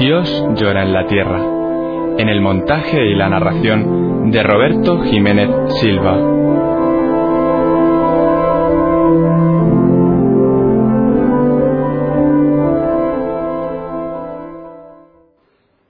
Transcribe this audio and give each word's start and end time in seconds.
Dios 0.00 0.46
llora 0.56 0.82
en 0.82 0.94
la 0.94 1.06
tierra, 1.06 1.44
en 2.16 2.30
el 2.30 2.40
montaje 2.40 3.04
y 3.04 3.14
la 3.14 3.28
narración 3.28 4.30
de 4.30 4.42
Roberto 4.42 5.02
Jiménez 5.02 5.50
Silva. 5.78 6.16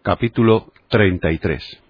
Capítulo 0.03 0.73
33 0.89 1.90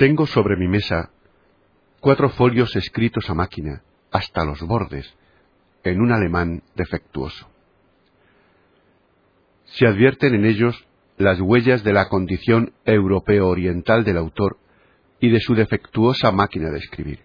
Tengo 0.00 0.26
sobre 0.26 0.56
mi 0.56 0.66
mesa 0.66 1.10
cuatro 2.00 2.30
folios 2.30 2.74
escritos 2.74 3.28
a 3.28 3.34
máquina, 3.34 3.82
hasta 4.10 4.46
los 4.46 4.62
bordes, 4.62 5.14
en 5.84 6.00
un 6.00 6.10
alemán 6.10 6.62
defectuoso. 6.74 7.46
Se 9.64 9.86
advierten 9.86 10.34
en 10.34 10.46
ellos 10.46 10.86
las 11.18 11.38
huellas 11.38 11.84
de 11.84 11.92
la 11.92 12.08
condición 12.08 12.72
europeo-oriental 12.86 14.02
del 14.02 14.16
autor 14.16 14.56
y 15.20 15.28
de 15.28 15.38
su 15.38 15.54
defectuosa 15.54 16.32
máquina 16.32 16.70
de 16.70 16.78
escribir. 16.78 17.20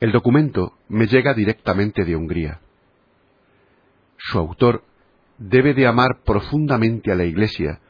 El 0.00 0.12
documento 0.12 0.78
me 0.88 1.06
llega 1.08 1.34
directamente 1.34 2.06
de 2.06 2.16
Hungría. 2.16 2.58
Su 4.16 4.38
autor 4.38 4.82
debe 5.36 5.74
de 5.74 5.86
amar 5.86 6.22
profundamente 6.24 7.12
a 7.12 7.16
la 7.16 7.24
Iglesia 7.24 7.80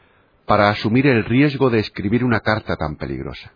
para 0.46 0.68
asumir 0.68 1.06
el 1.06 1.24
riesgo 1.24 1.70
de 1.70 1.78
escribir 1.78 2.24
una 2.24 2.40
carta 2.40 2.76
tan 2.76 2.96
peligrosa. 2.96 3.52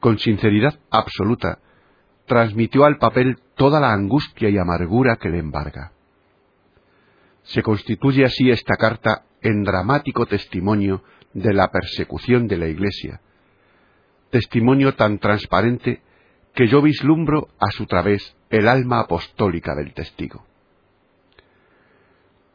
Con 0.00 0.18
sinceridad 0.18 0.78
absoluta, 0.90 1.58
transmitió 2.26 2.84
al 2.84 2.98
papel 2.98 3.38
toda 3.56 3.80
la 3.80 3.92
angustia 3.92 4.48
y 4.48 4.58
amargura 4.58 5.16
que 5.16 5.28
le 5.28 5.38
embarga. 5.38 5.92
Se 7.42 7.62
constituye 7.62 8.24
así 8.24 8.50
esta 8.50 8.76
carta 8.76 9.24
en 9.40 9.64
dramático 9.64 10.26
testimonio 10.26 11.02
de 11.34 11.52
la 11.52 11.70
persecución 11.70 12.46
de 12.46 12.58
la 12.58 12.68
Iglesia, 12.68 13.20
testimonio 14.30 14.94
tan 14.94 15.18
transparente 15.18 16.02
que 16.54 16.68
yo 16.68 16.82
vislumbro 16.82 17.48
a 17.58 17.70
su 17.70 17.86
través 17.86 18.36
el 18.50 18.68
alma 18.68 19.00
apostólica 19.00 19.74
del 19.74 19.94
testigo. 19.94 20.44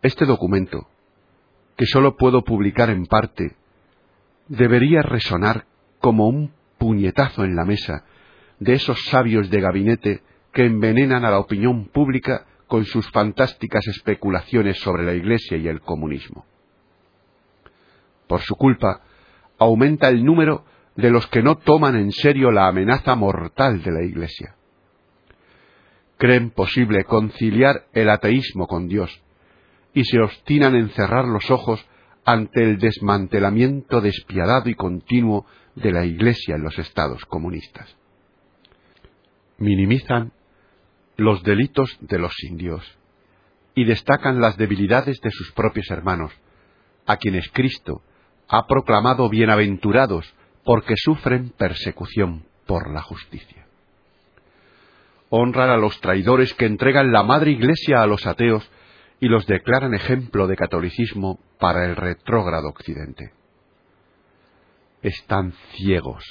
Este 0.02 0.25
documento, 0.25 0.88
que 1.77 1.85
sólo 1.85 2.17
puedo 2.17 2.43
publicar 2.43 2.89
en 2.89 3.05
parte, 3.05 3.55
debería 4.47 5.01
resonar 5.03 5.65
como 5.99 6.27
un 6.27 6.51
puñetazo 6.77 7.43
en 7.43 7.55
la 7.55 7.65
mesa 7.65 8.03
de 8.59 8.73
esos 8.73 9.05
sabios 9.05 9.49
de 9.49 9.61
gabinete 9.61 10.23
que 10.51 10.65
envenenan 10.65 11.23
a 11.23 11.29
la 11.29 11.39
opinión 11.39 11.85
pública 11.85 12.45
con 12.65 12.85
sus 12.85 13.09
fantásticas 13.11 13.88
especulaciones 13.88 14.79
sobre 14.79 15.05
la 15.05 15.13
Iglesia 15.13 15.57
y 15.57 15.67
el 15.67 15.81
comunismo. 15.81 16.45
Por 18.27 18.41
su 18.41 18.55
culpa, 18.55 19.01
aumenta 19.57 20.09
el 20.09 20.25
número 20.25 20.65
de 20.95 21.11
los 21.11 21.27
que 21.27 21.44
no 21.44 21.57
toman 21.57 21.95
en 21.95 22.11
serio 22.11 22.51
la 22.51 22.67
amenaza 22.67 23.15
mortal 23.15 23.83
de 23.83 23.91
la 23.91 24.03
Iglesia. 24.03 24.55
Creen 26.17 26.49
posible 26.49 27.03
conciliar 27.03 27.85
el 27.94 28.09
ateísmo 28.09 28.65
con 28.65 28.88
Dios, 28.88 29.21
y 29.97 30.03
se 30.03 30.19
obstinan 30.19 30.75
en 30.75 30.90
cerrar 30.91 31.25
los 31.25 31.50
ojos 31.50 31.84
ante 32.24 32.62
el 32.62 32.78
desmantelamiento 32.78 34.00
despiadado 34.00 34.69
y 34.69 34.75
continuo 34.75 35.47
de 35.74 35.91
la 35.91 36.06
Iglesia 36.06 36.53
en 36.53 36.62
los 36.62 36.78
estados 36.78 37.25
comunistas. 37.25 37.97
Minimizan 39.57 40.34
los 41.16 41.41
delitos 41.41 41.97
de 42.00 42.19
los 42.19 42.31
indios 42.44 42.86
y 43.74 43.86
destacan 43.86 44.40
las 44.40 44.56
debilidades 44.56 45.19
de 45.19 45.31
sus 45.31 45.52
propios 45.53 45.90
hermanos, 45.90 46.31
a 47.07 47.18
quienes 47.18 47.50
Cristo 47.50 48.03
ha 48.47 48.68
proclamado 48.68 49.28
bienaventurados 49.30 50.31
porque 50.63 50.94
sufren 50.96 51.50
persecución 51.57 52.46
por 52.68 52.94
la 52.94 53.02
justicia. 53.02 53.66
Honran 55.30 55.72
a 55.72 55.78
los 55.78 56.00
traidores 56.02 56.53
que 56.53 56.68
entregan 56.68 57.12
la 57.12 57.24
madre 57.24 57.50
iglesia 57.50 58.03
a 58.03 58.06
los 58.06 58.28
ateos 58.28 58.69
y 59.19 59.28
los 59.28 59.45
declaran 59.47 59.94
ejemplo 59.94 60.47
de 60.47 60.55
catolicismo 60.55 61.39
para 61.59 61.85
el 61.85 61.95
retrógrado 61.95 62.69
occidente. 62.69 63.31
Están 65.01 65.53
ciegos 65.75 66.24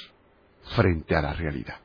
frente 0.75 1.15
a 1.15 1.21
la 1.21 1.33
realidad. 1.33 1.79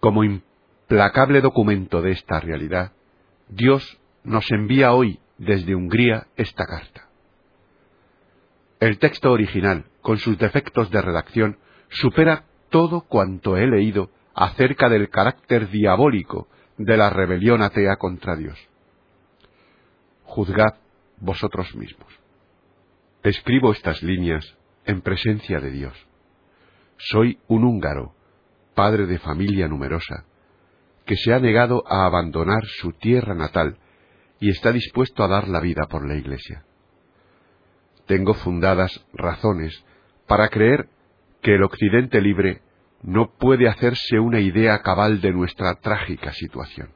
Como 0.00 0.22
implacable 0.22 1.40
documento 1.40 2.00
de 2.02 2.12
esta 2.12 2.40
realidad, 2.40 2.92
Dios 3.48 3.98
nos 4.22 4.50
envía 4.50 4.92
hoy 4.92 5.20
desde 5.38 5.74
Hungría 5.74 6.26
esta 6.36 6.64
carta. 6.66 7.08
El 8.80 8.98
texto 8.98 9.32
original, 9.32 9.86
con 10.02 10.18
sus 10.18 10.38
defectos 10.38 10.90
de 10.90 11.02
redacción, 11.02 11.58
supera 11.88 12.44
todo 12.70 13.00
cuanto 13.02 13.56
he 13.56 13.66
leído 13.66 14.10
acerca 14.34 14.88
del 14.88 15.08
carácter 15.08 15.68
diabólico 15.70 16.46
de 16.78 16.96
la 16.96 17.10
rebelión 17.10 17.62
atea 17.62 17.96
contra 17.96 18.36
Dios. 18.36 18.58
Juzgad 20.24 20.74
vosotros 21.18 21.74
mismos. 21.74 22.08
Escribo 23.22 23.72
estas 23.72 24.02
líneas 24.02 24.56
en 24.86 25.00
presencia 25.00 25.58
de 25.60 25.70
Dios. 25.70 26.06
Soy 26.96 27.38
un 27.48 27.64
húngaro, 27.64 28.14
padre 28.74 29.06
de 29.06 29.18
familia 29.18 29.68
numerosa, 29.68 30.24
que 31.04 31.16
se 31.16 31.32
ha 31.32 31.40
negado 31.40 31.82
a 31.86 32.06
abandonar 32.06 32.64
su 32.64 32.92
tierra 32.92 33.34
natal 33.34 33.78
y 34.40 34.50
está 34.50 34.72
dispuesto 34.72 35.24
a 35.24 35.28
dar 35.28 35.48
la 35.48 35.60
vida 35.60 35.86
por 35.90 36.06
la 36.06 36.14
Iglesia. 36.14 36.64
Tengo 38.06 38.34
fundadas 38.34 39.04
razones 39.12 39.84
para 40.26 40.48
creer 40.48 40.88
que 41.42 41.54
el 41.54 41.62
Occidente 41.62 42.20
libre 42.20 42.62
no 43.02 43.30
puede 43.38 43.68
hacerse 43.68 44.18
una 44.18 44.40
idea 44.40 44.80
cabal 44.82 45.20
de 45.20 45.32
nuestra 45.32 45.74
trágica 45.76 46.32
situación. 46.32 46.90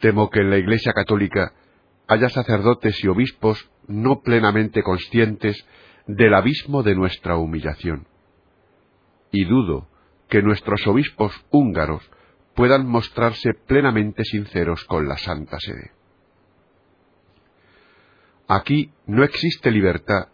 Temo 0.00 0.30
que 0.30 0.40
en 0.40 0.50
la 0.50 0.58
Iglesia 0.58 0.92
Católica 0.92 1.52
haya 2.06 2.28
sacerdotes 2.28 3.02
y 3.02 3.08
obispos 3.08 3.70
no 3.86 4.20
plenamente 4.20 4.82
conscientes 4.82 5.66
del 6.06 6.34
abismo 6.34 6.82
de 6.82 6.94
nuestra 6.94 7.36
humillación. 7.36 8.06
Y 9.30 9.44
dudo 9.44 9.88
que 10.28 10.42
nuestros 10.42 10.86
obispos 10.86 11.32
húngaros 11.50 12.02
puedan 12.54 12.86
mostrarse 12.86 13.54
plenamente 13.66 14.24
sinceros 14.24 14.84
con 14.84 15.08
la 15.08 15.16
Santa 15.16 15.58
Sede. 15.58 15.92
Aquí 18.46 18.92
no 19.06 19.24
existe 19.24 19.70
libertad 19.70 20.28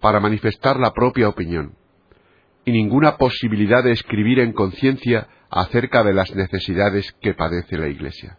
para 0.00 0.18
manifestar 0.18 0.78
la 0.78 0.92
propia 0.92 1.28
opinión, 1.28 1.76
y 2.64 2.72
ninguna 2.72 3.16
posibilidad 3.16 3.82
de 3.82 3.92
escribir 3.92 4.40
en 4.40 4.52
conciencia 4.52 5.28
acerca 5.50 6.04
de 6.04 6.14
las 6.14 6.34
necesidades 6.34 7.12
que 7.20 7.34
padece 7.34 7.76
la 7.76 7.88
Iglesia. 7.88 8.38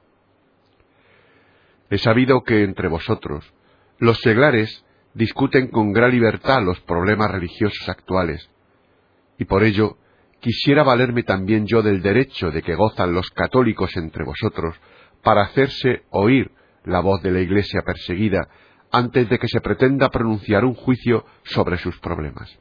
He 1.89 1.97
sabido 1.97 2.44
que 2.44 2.63
entre 2.63 2.88
vosotros 2.88 3.53
los 4.00 4.18
seglares 4.19 4.85
discuten 5.13 5.68
con 5.68 5.91
gran 5.91 6.12
libertad 6.12 6.62
los 6.63 6.79
problemas 6.81 7.31
religiosos 7.31 7.89
actuales, 7.89 8.50
y 9.38 9.45
por 9.45 9.63
ello 9.63 9.97
quisiera 10.39 10.83
valerme 10.83 11.24
también 11.24 11.65
yo 11.67 11.81
del 11.81 12.01
derecho 12.01 12.50
de 12.51 12.62
que 12.62 12.75
gozan 12.75 13.13
los 13.13 13.29
católicos 13.31 13.95
entre 13.97 14.24
vosotros 14.24 14.75
para 15.21 15.44
hacerse 15.44 16.03
oír 16.09 16.51
la 16.85 17.00
voz 17.00 17.21
de 17.21 17.31
la 17.31 17.41
Iglesia 17.41 17.81
perseguida 17.81 18.47
antes 18.91 19.29
de 19.29 19.38
que 19.38 19.47
se 19.47 19.62
pretenda 19.62 20.09
pronunciar 20.09 20.65
un 20.65 20.74
juicio 20.74 21.25
sobre 21.44 21.77
sus 21.77 22.00
problemas. 22.00 22.57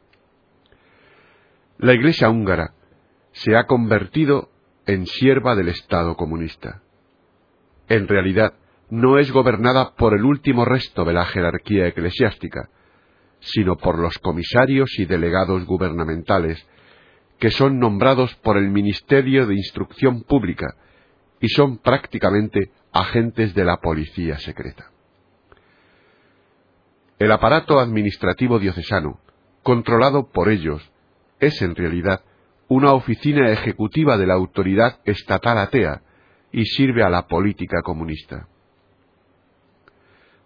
La 1.83 1.95
Iglesia 1.95 2.29
húngara 2.29 2.75
se 3.33 3.57
ha 3.57 3.65
convertido 3.65 4.51
en 4.85 5.07
sierva 5.07 5.57
del 5.57 5.71
Estado 5.71 6.15
comunista. 6.15 6.83
En 7.89 8.07
realidad, 8.07 8.53
no 8.91 9.19
es 9.19 9.33
gobernada 9.33 9.95
por 9.95 10.13
el 10.13 10.27
último 10.27 10.67
resto 10.67 11.07
de 11.07 11.15
la 11.15 11.25
jerarquía 11.25 11.87
eclesiástica, 11.87 12.69
sino 13.39 13.77
por 13.77 13.99
los 13.99 14.19
comisarios 14.19 14.99
y 14.99 15.07
delegados 15.07 15.65
gubernamentales, 15.65 16.69
que 17.39 17.51
son 17.51 17.79
nombrados 17.79 18.35
por 18.43 18.59
el 18.59 18.69
Ministerio 18.69 19.47
de 19.47 19.55
Instrucción 19.55 20.23
Pública 20.25 20.75
y 21.41 21.49
son 21.49 21.79
prácticamente 21.79 22.73
agentes 22.93 23.55
de 23.55 23.65
la 23.65 23.79
policía 23.79 24.39
secreta. 24.39 24.91
El 27.19 27.33
aparato 27.33 27.79
administrativo 27.79 28.59
diocesano, 28.59 29.19
controlado 29.63 30.29
por 30.31 30.51
ellos, 30.51 30.91
es 31.41 31.61
en 31.63 31.75
realidad 31.75 32.23
una 32.69 32.93
oficina 32.93 33.51
ejecutiva 33.51 34.17
de 34.17 34.27
la 34.27 34.35
autoridad 34.35 35.01
estatal 35.05 35.59
atea 35.59 36.03
y 36.53 36.67
sirve 36.67 37.03
a 37.03 37.11
la 37.11 37.27
política 37.27 37.83
comunista. 37.83 38.47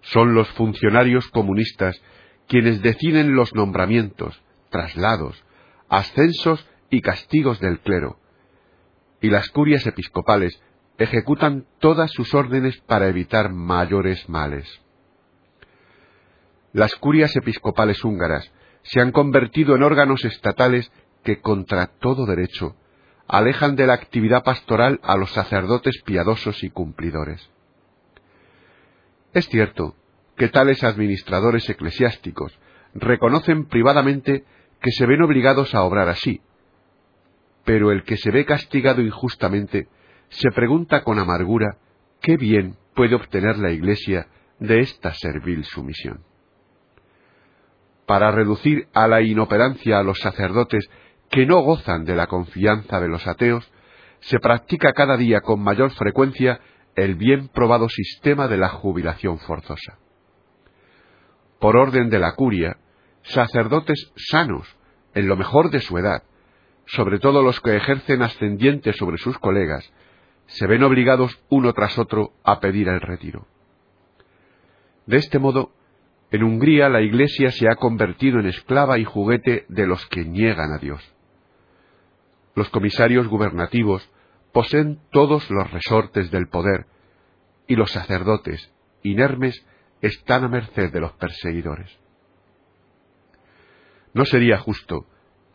Son 0.00 0.34
los 0.34 0.48
funcionarios 0.52 1.28
comunistas 1.28 2.00
quienes 2.46 2.82
deciden 2.82 3.34
los 3.34 3.54
nombramientos, 3.54 4.42
traslados, 4.70 5.44
ascensos 5.88 6.66
y 6.90 7.00
castigos 7.00 7.60
del 7.60 7.80
clero, 7.80 8.18
y 9.20 9.30
las 9.30 9.48
curias 9.50 9.86
episcopales 9.86 10.62
ejecutan 10.98 11.66
todas 11.78 12.10
sus 12.10 12.34
órdenes 12.34 12.78
para 12.82 13.08
evitar 13.08 13.52
mayores 13.52 14.28
males. 14.28 14.68
Las 16.72 16.94
curias 16.94 17.34
episcopales 17.36 18.04
húngaras 18.04 18.52
se 18.84 19.00
han 19.00 19.12
convertido 19.12 19.74
en 19.74 19.82
órganos 19.82 20.24
estatales 20.24 20.92
que, 21.24 21.40
contra 21.40 21.86
todo 21.98 22.26
derecho, 22.26 22.76
alejan 23.26 23.76
de 23.76 23.86
la 23.86 23.94
actividad 23.94 24.44
pastoral 24.44 25.00
a 25.02 25.16
los 25.16 25.32
sacerdotes 25.32 26.02
piadosos 26.04 26.62
y 26.62 26.70
cumplidores. 26.70 27.50
Es 29.32 29.48
cierto 29.48 29.96
que 30.36 30.48
tales 30.48 30.84
administradores 30.84 31.68
eclesiásticos 31.68 32.58
reconocen 32.94 33.66
privadamente 33.66 34.44
que 34.80 34.90
se 34.92 35.06
ven 35.06 35.22
obligados 35.22 35.74
a 35.74 35.82
obrar 35.82 36.08
así, 36.08 36.42
pero 37.64 37.90
el 37.90 38.04
que 38.04 38.18
se 38.18 38.30
ve 38.30 38.44
castigado 38.44 39.00
injustamente 39.00 39.88
se 40.28 40.50
pregunta 40.50 41.02
con 41.02 41.18
amargura 41.18 41.78
qué 42.20 42.36
bien 42.36 42.76
puede 42.94 43.14
obtener 43.14 43.56
la 43.56 43.70
Iglesia 43.70 44.28
de 44.58 44.80
esta 44.80 45.14
servil 45.14 45.64
sumisión. 45.64 46.22
Para 48.06 48.30
reducir 48.30 48.88
a 48.92 49.08
la 49.08 49.22
inoperancia 49.22 49.98
a 49.98 50.02
los 50.02 50.18
sacerdotes 50.18 50.88
que 51.30 51.46
no 51.46 51.60
gozan 51.60 52.04
de 52.04 52.14
la 52.14 52.26
confianza 52.26 53.00
de 53.00 53.08
los 53.08 53.26
ateos, 53.26 53.70
se 54.20 54.38
practica 54.38 54.92
cada 54.92 55.16
día 55.16 55.40
con 55.40 55.60
mayor 55.60 55.90
frecuencia 55.92 56.60
el 56.96 57.14
bien 57.16 57.48
probado 57.48 57.88
sistema 57.88 58.48
de 58.48 58.58
la 58.58 58.68
jubilación 58.68 59.38
forzosa. 59.38 59.98
Por 61.58 61.76
orden 61.76 62.10
de 62.10 62.18
la 62.18 62.32
curia, 62.34 62.76
sacerdotes 63.22 64.12
sanos, 64.16 64.76
en 65.14 65.28
lo 65.28 65.36
mejor 65.36 65.70
de 65.70 65.80
su 65.80 65.96
edad, 65.98 66.22
sobre 66.86 67.18
todo 67.18 67.42
los 67.42 67.60
que 67.60 67.76
ejercen 67.76 68.22
ascendiente 68.22 68.92
sobre 68.92 69.18
sus 69.18 69.38
colegas, 69.38 69.90
se 70.46 70.66
ven 70.66 70.82
obligados 70.82 71.42
uno 71.48 71.72
tras 71.72 71.98
otro 71.98 72.32
a 72.44 72.60
pedir 72.60 72.88
el 72.88 73.00
retiro. 73.00 73.46
De 75.06 75.16
este 75.16 75.38
modo, 75.38 75.72
en 76.34 76.42
Hungría 76.42 76.88
la 76.88 77.00
Iglesia 77.00 77.52
se 77.52 77.68
ha 77.68 77.76
convertido 77.76 78.40
en 78.40 78.46
esclava 78.46 78.98
y 78.98 79.04
juguete 79.04 79.66
de 79.68 79.86
los 79.86 80.04
que 80.06 80.24
niegan 80.24 80.72
a 80.72 80.78
Dios. 80.78 81.00
Los 82.56 82.70
comisarios 82.70 83.28
gubernativos 83.28 84.10
poseen 84.52 84.98
todos 85.12 85.48
los 85.48 85.70
resortes 85.70 86.32
del 86.32 86.48
poder, 86.48 86.86
y 87.68 87.76
los 87.76 87.92
sacerdotes, 87.92 88.72
inermes, 89.04 89.64
están 90.02 90.42
a 90.42 90.48
merced 90.48 90.92
de 90.92 91.00
los 91.00 91.12
perseguidores. 91.12 91.96
No 94.12 94.24
sería 94.24 94.58
justo 94.58 95.06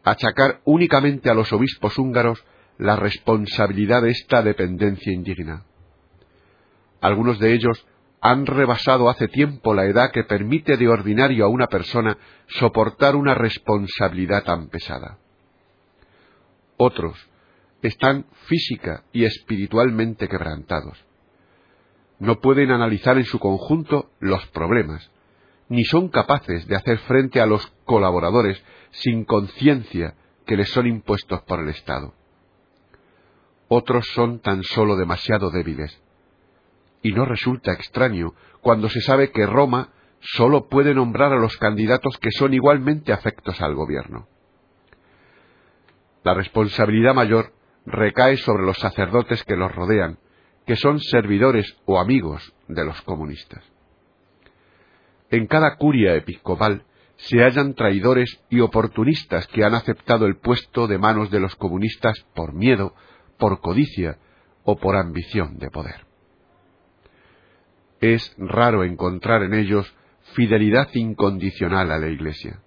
achacar 0.05 0.61
únicamente 0.63 1.29
a 1.29 1.33
los 1.33 1.51
obispos 1.51 1.97
húngaros 1.97 2.41
la 2.77 2.95
responsabilidad 2.95 4.03
de 4.03 4.11
esta 4.11 4.41
dependencia 4.43 5.11
indigna. 5.11 5.65
Algunos 7.01 7.37
de 7.37 7.53
ellos 7.53 7.85
han 8.21 8.45
rebasado 8.45 9.10
hace 9.10 9.27
tiempo 9.27 9.74
la 9.74 9.86
edad 9.86 10.12
que 10.12 10.24
permite 10.24 10.77
de 10.77 10.88
ordinario 10.88 11.45
a 11.45 11.48
una 11.48 11.68
persona 11.68 12.18
soportar 12.48 13.16
una 13.16 13.33
responsabilidad 13.33 14.43
tan 14.43 14.67
pesada. 14.67 15.17
Otros 16.77 17.17
están 17.82 18.25
física 18.46 19.03
y 19.13 19.24
espiritualmente 19.24 20.27
quebrantados. 20.27 20.98
No 22.20 22.41
pueden 22.41 22.72
analizar 22.72 23.17
en 23.17 23.25
su 23.25 23.39
conjunto 23.39 24.12
los 24.20 24.46
problemas, 24.48 25.10
ni 25.70 25.86
son 25.86 26.10
capaces 26.10 26.67
de 26.67 26.75
hacer 26.75 26.98
frente 27.00 27.39
a 27.39 27.46
los 27.46 27.65
colaboradores 27.86 28.62
sin 28.91 29.24
conciencia 29.24 30.15
que 30.46 30.58
les 30.58 30.70
son 30.70 30.88
impuestos 30.88 31.41
por 31.43 31.62
el 31.62 31.70
Estado. 31.70 32.13
Otros 33.70 34.08
son 34.13 34.39
tan 34.39 34.63
solo 34.63 34.98
demasiado 34.98 35.51
débiles. 35.51 36.01
Y 37.01 37.13
no 37.13 37.25
resulta 37.25 37.72
extraño 37.72 38.34
cuando 38.62 38.89
se 38.89 39.01
sabe 39.01 39.32
que 39.32 39.46
Roma 39.46 39.89
sólo 40.20 40.68
puede 40.68 40.94
nombrar 40.94 41.32
a 41.32 41.39
los 41.39 41.58
candidatos 41.58 42.18
que 42.18 42.32
son 42.32 42.53
igualmente 42.53 43.13
afectos 43.13 43.62
al 43.62 43.75
gobierno. 43.75 44.27
La 46.24 46.34
responsabilidad 46.34 47.13
mayor 47.13 47.53
recae 47.86 48.38
sobre 48.38 48.63
los 48.63 48.77
sacerdotes 48.77 49.44
que 49.44 49.56
los 49.56 49.74
rodean, 49.74 50.20
que 50.65 50.75
son 50.75 51.00
servidores 51.00 51.77
o 51.86 52.00
amigos 52.00 52.53
de 52.68 52.86
los 52.86 53.01
comunistas. 53.01 53.63
En 55.32 55.48
cada 55.48 55.77
curia 55.77 56.15
episcopal 56.15 56.84
se 57.15 57.39
hallan 57.39 57.74
traidores 57.74 58.41
y 58.50 58.60
oportunistas 58.62 59.48
que 59.48 59.63
han 59.63 59.74
aceptado 59.74 60.25
el 60.25 60.38
puesto 60.38 60.88
de 60.88 60.98
manos 60.98 61.32
de 61.32 61.39
los 61.39 61.56
comunistas 61.56 62.25
por 62.34 62.53
miedo, 62.53 62.94
por 63.38 63.62
codicia 63.62 64.18
o 64.63 64.77
por 64.77 64.96
ambición 64.96 65.58
de 65.58 65.70
poder. 65.70 66.09
Es 68.01 68.36
raro 68.38 68.84
encontrar 68.84 69.44
en 69.44 69.53
ellos 69.53 69.94
fidelidad 70.34 70.89
incondicional 70.94 71.91
a 71.91 71.98
la 71.98 72.08
Iglesia 72.08 72.62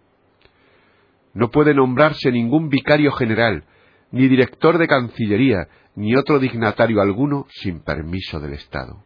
no 1.34 1.50
puede 1.50 1.74
nombrarse 1.74 2.30
ningún 2.30 2.68
vicario 2.68 3.12
general, 3.12 3.64
ni 4.10 4.28
director 4.28 4.78
de 4.78 4.86
Cancillería, 4.86 5.68
ni 5.94 6.14
otro 6.14 6.38
dignatario 6.38 7.00
alguno 7.00 7.46
sin 7.48 7.82
permiso 7.82 8.40
del 8.40 8.54
Estado. 8.54 9.04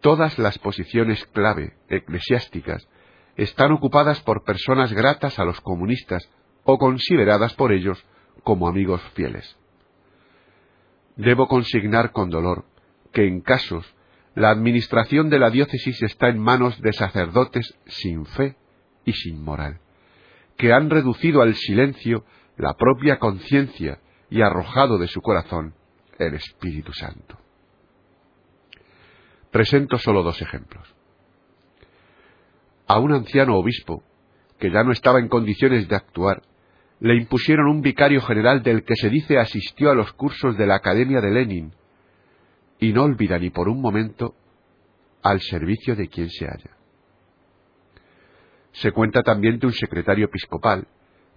Todas 0.00 0.38
las 0.38 0.58
posiciones 0.58 1.24
clave 1.26 1.74
eclesiásticas 1.88 2.88
están 3.36 3.72
ocupadas 3.72 4.20
por 4.22 4.44
personas 4.44 4.92
gratas 4.92 5.38
a 5.38 5.44
los 5.44 5.60
comunistas 5.60 6.28
o 6.64 6.78
consideradas 6.78 7.54
por 7.54 7.72
ellos 7.72 8.04
como 8.42 8.68
amigos 8.68 9.02
fieles. 9.14 9.56
Debo 11.16 11.46
consignar 11.46 12.12
con 12.12 12.30
dolor 12.30 12.64
que 13.12 13.26
en 13.26 13.40
casos 13.40 13.94
la 14.34 14.50
administración 14.50 15.30
de 15.30 15.38
la 15.38 15.50
diócesis 15.50 16.02
está 16.02 16.28
en 16.28 16.38
manos 16.38 16.80
de 16.80 16.92
sacerdotes 16.92 17.78
sin 17.86 18.26
fe 18.26 18.56
y 19.04 19.12
sin 19.12 19.42
moral 19.42 19.80
que 20.56 20.72
han 20.72 20.90
reducido 20.90 21.42
al 21.42 21.54
silencio 21.54 22.24
la 22.56 22.74
propia 22.74 23.18
conciencia 23.18 23.98
y 24.30 24.42
arrojado 24.42 24.98
de 24.98 25.08
su 25.08 25.20
corazón 25.20 25.74
el 26.18 26.34
Espíritu 26.34 26.92
Santo. 26.92 27.38
Presento 29.50 29.98
solo 29.98 30.22
dos 30.22 30.40
ejemplos. 30.40 30.94
A 32.86 32.98
un 32.98 33.12
anciano 33.12 33.56
obispo, 33.56 34.04
que 34.58 34.70
ya 34.70 34.84
no 34.84 34.92
estaba 34.92 35.18
en 35.18 35.28
condiciones 35.28 35.88
de 35.88 35.96
actuar, 35.96 36.42
le 37.00 37.16
impusieron 37.16 37.66
un 37.66 37.80
vicario 37.80 38.20
general 38.20 38.62
del 38.62 38.84
que 38.84 38.94
se 38.94 39.10
dice 39.10 39.38
asistió 39.38 39.90
a 39.90 39.94
los 39.94 40.12
cursos 40.12 40.56
de 40.56 40.66
la 40.66 40.76
Academia 40.76 41.20
de 41.20 41.30
Lenin, 41.30 41.74
y 42.84 42.92
no 42.92 43.04
olvida 43.04 43.38
ni 43.38 43.50
por 43.50 43.68
un 43.68 43.80
momento 43.80 44.34
al 45.22 45.40
servicio 45.40 45.96
de 45.96 46.08
quien 46.08 46.28
se 46.28 46.44
halla. 46.46 46.76
Se 48.72 48.92
cuenta 48.92 49.22
también 49.22 49.58
de 49.58 49.66
un 49.66 49.72
secretario 49.72 50.26
episcopal 50.26 50.86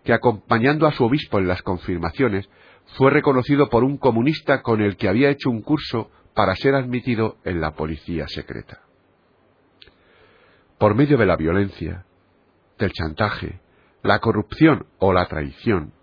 que, 0.04 0.12
acompañando 0.12 0.88
a 0.88 0.92
su 0.92 1.06
obispo 1.06 1.40
en 1.40 1.48
las 1.48 1.62
confirmaciones, 1.62 2.50
fue 2.98 3.12
reconocido 3.12 3.70
por 3.70 3.86
un 3.86 3.98
comunista 3.98 4.62
con 4.62 4.82
el 4.82 4.98
que 4.98 5.08
había 5.08 5.30
hecho 5.30 5.50
un 5.50 5.62
curso 5.62 6.12
para 6.34 6.56
ser 6.56 6.76
admitido 6.76 7.38
en 7.46 7.62
la 7.62 7.72
policía 7.72 8.28
secreta. 8.28 8.82
Por 10.78 10.96
medio 10.96 11.18
de 11.18 11.26
la 11.26 11.38
violencia, 11.38 12.06
del 12.78 12.92
chantaje, 12.92 13.62
la 14.04 14.20
corrupción 14.20 14.86
o 15.00 15.14
la 15.14 15.28
traición, 15.28 15.94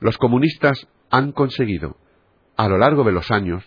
los 0.00 0.18
comunistas 0.18 0.88
han 1.10 1.32
conseguido, 1.32 1.96
a 2.56 2.68
lo 2.68 2.76
largo 2.76 3.04
de 3.04 3.12
los 3.12 3.30
años, 3.30 3.64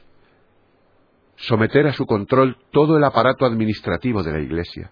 someter 1.42 1.88
a 1.88 1.94
su 1.94 2.06
control 2.06 2.58
todo 2.72 2.98
el 2.98 3.04
aparato 3.04 3.46
administrativo 3.46 4.24
de 4.24 4.32
la 4.32 4.40
Iglesia, 4.40 4.92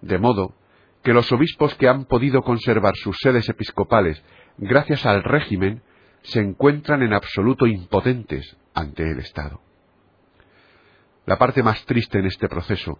de 0.00 0.18
modo 0.18 0.54
que 1.02 1.12
los 1.12 1.30
obispos 1.32 1.74
que 1.74 1.88
han 1.88 2.04
podido 2.04 2.42
conservar 2.42 2.94
sus 2.94 3.16
sedes 3.20 3.48
episcopales 3.48 4.22
gracias 4.58 5.06
al 5.06 5.22
régimen 5.24 5.82
se 6.22 6.40
encuentran 6.40 7.02
en 7.02 7.14
absoluto 7.14 7.66
impotentes 7.66 8.56
ante 8.74 9.10
el 9.10 9.18
Estado. 9.18 9.60
La 11.26 11.38
parte 11.38 11.62
más 11.62 11.84
triste 11.84 12.18
en 12.18 12.26
este 12.26 12.48
proceso 12.48 12.98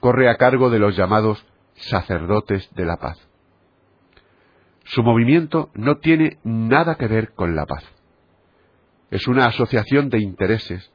corre 0.00 0.30
a 0.30 0.36
cargo 0.36 0.70
de 0.70 0.78
los 0.78 0.96
llamados 0.96 1.44
sacerdotes 1.74 2.72
de 2.74 2.84
la 2.84 2.96
paz. 2.96 3.18
Su 4.84 5.02
movimiento 5.02 5.70
no 5.74 5.96
tiene 5.96 6.38
nada 6.44 6.94
que 6.94 7.08
ver 7.08 7.32
con 7.32 7.56
la 7.56 7.66
paz. 7.66 7.84
Es 9.10 9.26
una 9.28 9.46
asociación 9.46 10.08
de 10.08 10.20
intereses 10.20 10.93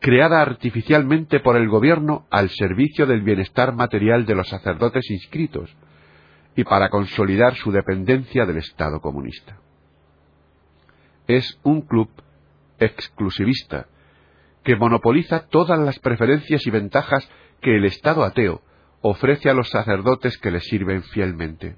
creada 0.00 0.40
artificialmente 0.40 1.40
por 1.40 1.56
el 1.56 1.68
gobierno 1.68 2.26
al 2.30 2.50
servicio 2.50 3.06
del 3.06 3.22
bienestar 3.22 3.74
material 3.74 4.26
de 4.26 4.34
los 4.34 4.48
sacerdotes 4.48 5.10
inscritos 5.10 5.74
y 6.54 6.64
para 6.64 6.88
consolidar 6.88 7.54
su 7.54 7.72
dependencia 7.72 8.46
del 8.46 8.58
Estado 8.58 9.00
comunista. 9.00 9.58
Es 11.26 11.58
un 11.62 11.82
club 11.82 12.10
exclusivista 12.78 13.86
que 14.62 14.76
monopoliza 14.76 15.46
todas 15.48 15.78
las 15.78 15.98
preferencias 15.98 16.66
y 16.66 16.70
ventajas 16.70 17.28
que 17.60 17.76
el 17.76 17.84
Estado 17.84 18.24
ateo 18.24 18.62
ofrece 19.00 19.48
a 19.48 19.54
los 19.54 19.68
sacerdotes 19.70 20.38
que 20.38 20.50
le 20.50 20.60
sirven 20.60 21.02
fielmente. 21.02 21.76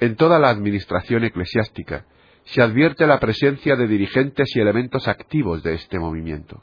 En 0.00 0.16
toda 0.16 0.38
la 0.38 0.50
administración 0.50 1.24
eclesiástica 1.24 2.04
se 2.44 2.62
advierte 2.62 3.06
la 3.06 3.18
presencia 3.18 3.76
de 3.76 3.86
dirigentes 3.86 4.54
y 4.54 4.60
elementos 4.60 5.08
activos 5.08 5.62
de 5.62 5.74
este 5.74 5.98
movimiento. 5.98 6.62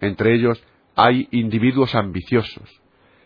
Entre 0.00 0.34
ellos 0.34 0.62
hay 0.96 1.28
individuos 1.30 1.94
ambiciosos, 1.94 2.80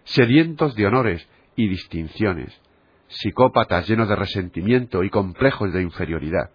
sedientos 0.04 0.74
de 0.74 0.86
honores 0.86 1.28
y 1.56 1.68
distinciones, 1.68 2.60
psicópatas 3.08 3.88
llenos 3.88 4.08
de 4.08 4.16
resentimiento 4.16 5.02
y 5.02 5.10
complejos 5.10 5.72
de 5.72 5.82
inferioridad, 5.82 6.50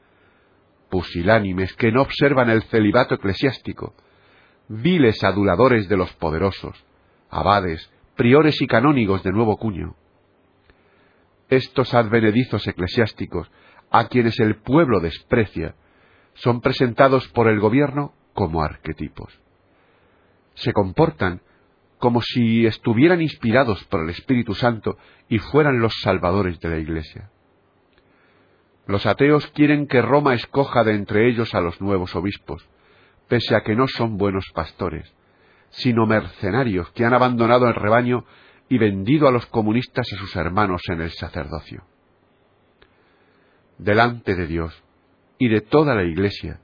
pusilánimes 0.90 1.74
que 1.74 1.92
no 1.92 2.02
observan 2.02 2.50
el 2.50 2.64
celibato 2.64 3.16
eclesiástico, 3.16 3.94
viles 4.68 5.24
aduladores 5.24 5.90
de 5.90 5.98
los 5.98 6.12
poderosos, 6.14 6.84
abades, 7.30 7.92
priores 8.16 8.62
y 8.62 8.68
canónigos 8.68 9.24
de 9.24 9.32
nuevo 9.32 9.58
cuño. 9.58 9.96
Estos 11.50 11.94
advenedizos 11.94 12.68
eclesiásticos 12.68 13.50
a 13.92 14.08
quienes 14.08 14.40
el 14.40 14.56
pueblo 14.58 15.00
desprecia, 15.00 15.76
son 16.36 16.62
presentados 16.62 17.28
por 17.30 17.48
el 17.48 17.60
gobierno 17.60 18.14
como 18.34 18.64
arquetipos. 18.64 19.38
Se 20.56 20.74
comportan 20.74 21.42
como 21.98 22.22
si 22.22 22.66
estuvieran 22.66 23.22
inspirados 23.22 23.84
por 23.86 24.04
el 24.04 24.10
Espíritu 24.12 24.54
Santo 24.54 24.98
y 25.28 25.40
fueran 25.40 25.80
los 25.80 25.94
salvadores 26.02 26.60
de 26.60 26.70
la 26.70 26.78
Iglesia. 26.78 27.30
Los 28.88 29.06
ateos 29.06 29.46
quieren 29.48 29.86
que 29.86 30.02
Roma 30.02 30.34
escoja 30.34 30.84
de 30.84 30.96
entre 30.96 31.28
ellos 31.28 31.54
a 31.54 31.62
los 31.62 31.82
nuevos 31.82 32.16
obispos, 32.16 32.68
pese 33.28 33.56
a 33.56 33.62
que 33.62 33.76
no 33.76 33.88
son 33.88 34.18
buenos 34.18 34.46
pastores, 34.54 35.14
sino 35.70 36.08
mercenarios 36.08 36.90
que 36.92 37.06
han 37.06 37.14
abandonado 37.14 37.68
el 37.68 37.76
rebaño 37.76 38.26
y 38.70 38.78
vendido 38.78 39.28
a 39.28 39.32
los 39.32 39.46
comunistas 39.48 40.08
a 40.14 40.18
sus 40.18 40.36
hermanos 40.36 40.82
en 40.88 41.02
el 41.02 41.12
sacerdocio 41.12 41.84
delante 43.80 44.36
de 44.36 44.46
Dios 44.46 44.84
y 45.40 45.48
de 45.48 45.62
toda 45.62 45.96
la 45.96 46.04
Iglesia, 46.04 46.60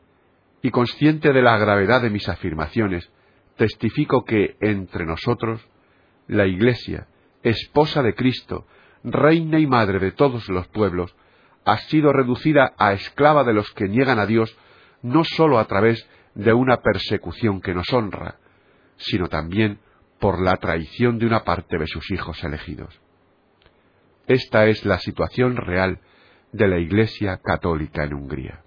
y 0.62 0.70
consciente 0.70 1.32
de 1.32 1.42
la 1.42 1.58
gravedad 1.58 2.02
de 2.02 2.10
mis 2.10 2.28
afirmaciones, 2.28 3.10
testifico 3.56 4.26
que 4.26 4.58
entre 4.60 5.06
nosotros, 5.06 5.66
la 6.28 6.46
Iglesia, 6.46 7.08
esposa 7.42 8.04
de 8.04 8.14
Cristo, 8.14 8.68
reina 9.04 9.60
y 9.60 9.68
madre 9.68 10.00
de 10.00 10.12
todos 10.12 10.50
los 10.50 10.68
pueblos, 10.68 11.16
ha 11.66 11.78
sido 11.78 12.12
reducida 12.12 12.74
a 12.78 12.94
esclava 12.94 13.44
de 13.44 13.54
los 13.54 13.72
que 13.74 13.88
niegan 13.88 14.20
a 14.20 14.26
Dios, 14.26 14.56
no 15.02 15.24
sólo 15.24 15.58
a 15.58 15.66
través 15.66 16.08
de 16.34 16.54
una 16.54 16.82
persecución 16.82 17.62
que 17.62 17.74
nos 17.74 17.92
honra, 17.94 18.40
sino 18.98 19.28
también 19.30 19.80
por 20.20 20.42
la 20.42 20.58
traición 20.58 21.18
de 21.18 21.26
una 21.28 21.44
parte 21.44 21.78
de 21.78 21.88
sus 21.88 22.12
hijos 22.12 22.44
elegidos. 22.44 23.00
Esta 24.28 24.66
es 24.66 24.84
la 24.86 25.00
situación 25.00 25.56
real 25.56 26.00
de 26.56 26.68
la 26.68 26.78
Iglesia 26.80 27.40
Católica 27.44 28.04
en 28.04 28.14
Hungría. 28.14 28.65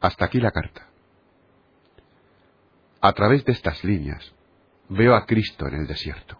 Hasta 0.00 0.26
aquí 0.26 0.40
la 0.40 0.50
carta. 0.50 0.86
A 3.00 3.12
través 3.12 3.44
de 3.44 3.52
estas 3.52 3.82
líneas, 3.84 4.32
veo 4.88 5.14
a 5.14 5.26
Cristo 5.26 5.66
en 5.66 5.74
el 5.74 5.86
desierto. 5.86 6.38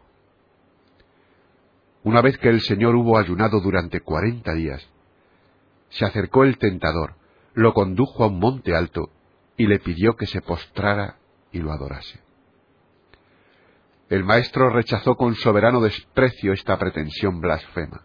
Una 2.05 2.21
vez 2.23 2.39
que 2.39 2.49
el 2.49 2.61
Señor 2.61 2.95
hubo 2.95 3.19
ayunado 3.19 3.61
durante 3.61 4.01
cuarenta 4.01 4.55
días, 4.55 4.89
se 5.91 6.05
acercó 6.05 6.45
el 6.45 6.59
tentador, 6.59 7.15
lo 7.55 7.75
condujo 7.75 8.25
a 8.25 8.29
un 8.29 8.39
monte 8.39 8.75
alto 8.75 9.11
y 9.57 9.67
le 9.67 9.79
pidió 9.81 10.17
que 10.17 10.27
se 10.27 10.41
postrara 10.41 11.17
y 11.53 11.59
lo 11.59 11.73
adorase. 11.73 12.21
El 14.09 14.25
maestro 14.25 14.71
rechazó 14.71 15.17
con 15.17 15.35
soberano 15.35 15.81
desprecio 15.81 16.53
esta 16.53 16.79
pretensión 16.79 17.41
blasfema. 17.41 18.05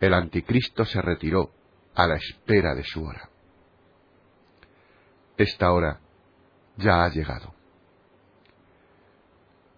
El 0.00 0.14
anticristo 0.14 0.84
se 0.84 1.00
retiró 1.00 1.50
a 1.94 2.06
la 2.06 2.16
espera 2.16 2.74
de 2.74 2.82
su 2.82 3.04
hora. 3.04 3.30
Esta 5.36 5.72
hora 5.72 6.00
ya 6.76 7.04
ha 7.04 7.08
llegado. 7.10 7.54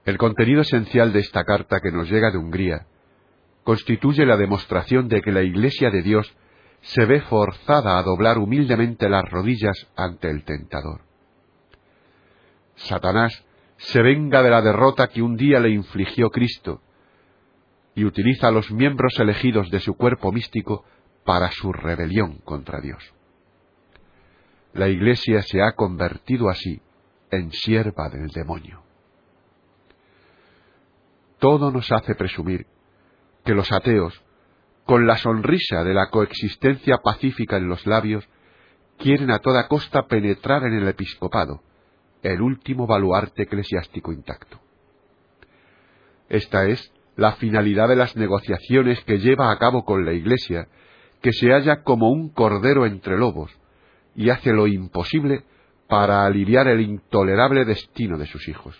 El 0.05 0.17
contenido 0.17 0.62
esencial 0.62 1.12
de 1.12 1.21
esta 1.21 1.45
carta 1.45 1.81
que 1.81 1.93
nos 1.93 2.11
llega 2.11 2.31
de 2.31 2.38
Hungría 2.38 2.87
constituye 3.65 4.25
la 4.25 4.37
demostración 4.37 5.09
de 5.09 5.21
que 5.21 5.33
la 5.33 5.43
Iglesia 5.43 5.91
de 5.91 6.03
Dios 6.03 6.35
se 6.81 7.05
ve 7.05 7.21
forzada 7.23 7.99
a 7.99 8.03
doblar 8.03 8.38
humildemente 8.38 9.09
las 9.09 9.25
rodillas 9.29 9.87
ante 9.97 10.31
el 10.31 10.45
tentador. 10.45 11.03
Satanás 12.77 13.45
se 13.77 14.00
venga 14.00 14.43
de 14.43 14.50
la 14.50 14.62
derrota 14.62 15.09
que 15.09 15.23
un 15.23 15.37
día 15.37 15.61
le 15.61 15.71
infligió 15.71 16.31
Cristo 16.31 16.81
y 17.95 18.05
utiliza 18.05 18.49
a 18.49 18.53
los 18.53 18.71
miembros 18.71 19.19
elegidos 19.19 19.71
de 19.71 19.81
su 19.81 19.95
cuerpo 19.97 20.33
místico 20.33 20.85
para 21.25 21.50
su 21.50 21.73
rebelión 21.73 22.38
contra 22.38 22.81
Dios. 22.81 23.18
La 24.73 24.89
Iglesia 24.89 25.43
se 25.43 25.63
ha 25.63 25.73
convertido 25.73 26.49
así 26.49 26.81
en 27.31 27.51
sierva 27.53 28.09
del 28.09 28.29
demonio. 28.29 28.83
Todo 31.39 31.71
nos 31.71 31.91
hace 31.93 32.15
presumir 32.15 32.67
que 33.45 33.55
los 33.55 33.71
ateos, 33.73 34.23
con 34.85 35.07
la 35.07 35.17
sonrisa 35.17 35.85
de 35.85 35.95
la 35.95 36.09
coexistencia 36.11 36.99
pacífica 36.99 37.57
en 37.57 37.69
los 37.69 37.87
labios, 37.87 38.29
quieren 38.99 39.31
a 39.31 39.39
toda 39.39 39.69
costa 39.69 40.07
penetrar 40.07 40.65
en 40.65 40.75
el 40.75 40.89
episcopado, 40.89 41.63
el 42.23 42.43
último 42.43 42.87
baluarte 42.87 43.45
eclesiástico 43.45 44.13
intacto. 44.13 44.59
Esta 46.29 46.67
es 46.67 46.93
la 47.17 47.33
finalidad 47.33 47.89
de 47.89 47.97
las 47.97 48.17
negociaciones 48.17 49.03
que 49.05 49.19
lleva 49.19 49.51
a 49.51 49.59
cabo 49.59 49.85
con 49.85 50.05
la 50.05 50.13
Iglesia, 50.13 50.69
que 51.23 51.33
se 51.33 51.51
halla 51.51 51.83
como 51.83 52.11
un 52.11 52.29
cordero 52.29 52.87
entre 52.87 53.17
lobos, 53.17 53.51
y 54.19 54.31
hace 54.31 54.53
lo 54.53 54.67
imposible 54.67 55.45
para 55.87 56.27
aliviar 56.27 56.67
el 56.67 56.81
intolerable 56.81 57.65
destino 57.65 58.19
de 58.19 58.27
sus 58.27 58.49
hijos. 58.49 58.77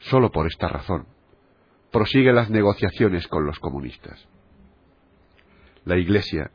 Solo 0.00 0.30
por 0.30 0.46
esta 0.46 0.68
razón, 0.68 1.06
prosigue 1.90 2.34
las 2.34 2.50
negociaciones 2.50 3.26
con 3.26 3.46
los 3.46 3.58
comunistas. 3.58 4.28
La 5.86 5.96
Iglesia, 5.96 6.50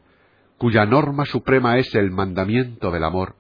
cuya 0.60 0.86
norma 0.86 1.26
suprema 1.26 1.80
es 1.80 1.96
el 1.96 2.12
mandamiento 2.12 2.92
del 2.92 3.04
amor, 3.04 3.36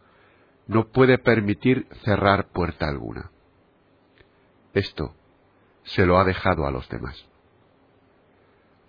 no 0.65 0.87
puede 0.87 1.19
permitir 1.19 1.85
cerrar 2.03 2.47
puerta 2.47 2.87
alguna. 2.87 3.29
Esto 4.73 5.13
se 5.83 6.07
lo 6.07 6.17
ha 6.17 6.23
dejado 6.23 6.65
a 6.65 6.71
los 6.71 6.89
demás. 6.89 7.23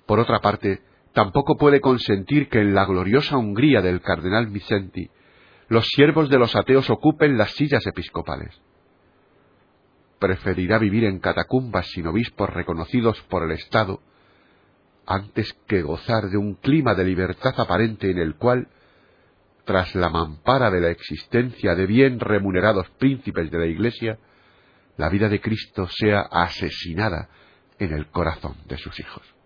Por 0.07 0.21
otra 0.21 0.41
parte, 0.41 0.81
tampoco 1.13 1.57
puede 1.57 1.81
consentir 1.81 2.49
que 2.49 2.61
en 2.61 2.75
la 2.75 2.85
gloriosa 2.85 3.37
Hungría 3.37 3.83
del 3.83 4.01
cardenal 4.01 4.47
Vicenti 4.49 5.11
los 5.69 5.87
siervos 5.87 6.29
de 6.29 6.39
los 6.39 6.57
ateos 6.57 6.91
ocupen 6.91 7.39
las 7.39 7.53
sillas 7.53 7.87
episcopales. 7.87 8.61
Preferirá 10.19 10.79
vivir 10.79 11.05
en 11.05 11.21
catacumbas 11.21 11.87
sin 11.93 12.09
obispos 12.09 12.51
reconocidos 12.51 13.21
por 13.23 13.45
el 13.45 13.53
Estado 13.53 14.01
antes 15.07 15.53
que 15.67 15.83
gozar 15.83 16.29
de 16.29 16.37
un 16.37 16.55
clima 16.55 16.95
de 16.95 17.05
libertad 17.05 17.55
aparente 17.59 18.11
en 18.11 18.19
el 18.19 18.35
cual 18.35 18.69
tras 19.65 19.95
la 19.95 20.09
mampara 20.09 20.71
de 20.71 20.81
la 20.81 20.91
existencia 20.91 21.77
de 21.77 21.87
bien 21.87 22.19
remunerados 22.19 22.91
príncipes 22.99 23.51
de 23.51 23.59
la 23.59 23.67
Iglesia, 23.67 24.19
la 24.97 25.09
vida 25.09 25.29
de 25.29 25.41
Cristo 25.41 25.87
sea 25.89 26.23
asesinada 26.23 27.29
en 27.79 27.93
el 27.93 28.09
corazón 28.09 28.57
de 28.67 28.77
sus 28.77 28.99
hijos. 28.99 29.40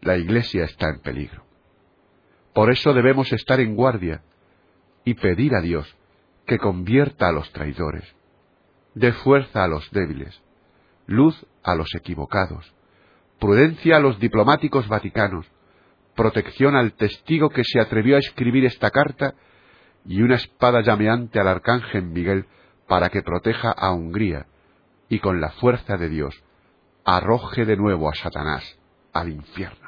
La 0.00 0.16
Iglesia 0.16 0.64
está 0.64 0.88
en 0.90 1.00
peligro. 1.00 1.44
Por 2.54 2.70
eso 2.70 2.92
debemos 2.92 3.32
estar 3.32 3.60
en 3.60 3.74
guardia 3.74 4.22
y 5.04 5.14
pedir 5.14 5.54
a 5.54 5.60
Dios 5.60 5.96
que 6.46 6.58
convierta 6.58 7.28
a 7.28 7.32
los 7.32 7.52
traidores, 7.52 8.04
dé 8.94 9.12
fuerza 9.12 9.64
a 9.64 9.68
los 9.68 9.90
débiles, 9.90 10.42
luz 11.06 11.46
a 11.62 11.74
los 11.74 11.94
equivocados, 11.94 12.74
prudencia 13.38 13.96
a 13.96 14.00
los 14.00 14.18
diplomáticos 14.18 14.88
vaticanos, 14.88 15.46
protección 16.14 16.74
al 16.74 16.94
testigo 16.94 17.50
que 17.50 17.62
se 17.64 17.80
atrevió 17.80 18.16
a 18.16 18.20
escribir 18.20 18.64
esta 18.64 18.90
carta 18.90 19.34
y 20.04 20.22
una 20.22 20.36
espada 20.36 20.80
llameante 20.80 21.38
al 21.38 21.48
arcángel 21.48 22.04
Miguel 22.06 22.46
para 22.86 23.10
que 23.10 23.22
proteja 23.22 23.70
a 23.70 23.92
Hungría 23.92 24.46
y 25.08 25.20
con 25.20 25.40
la 25.40 25.50
fuerza 25.50 25.96
de 25.96 26.08
Dios 26.08 26.34
arroje 27.04 27.64
de 27.64 27.76
nuevo 27.76 28.08
a 28.10 28.14
Satanás 28.14 28.78
al 29.12 29.28
infierno. 29.28 29.87